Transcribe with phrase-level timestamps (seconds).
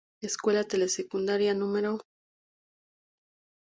[0.19, 1.99] Escuela Telesecundaria No.